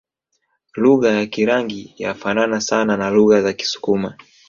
[0.81, 4.15] Lugha ya Kirangi yafanana sana na lugha za Kisukuma